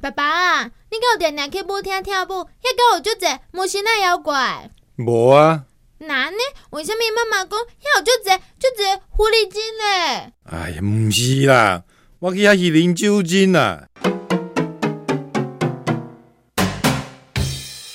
[0.00, 4.70] 爸爸，你敢有定定去舞厅跳舞，遐敢有足侪魔神仔妖怪？
[4.96, 5.64] 无啊。
[5.98, 6.36] 那呢？
[6.70, 10.32] 为什么妈妈讲遐有足侪足侪狐狸精呢？
[10.44, 11.82] 哎呀，毋是啦，
[12.18, 13.88] 我去遐是啉酒精啦。